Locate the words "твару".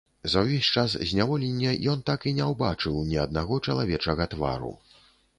4.33-4.73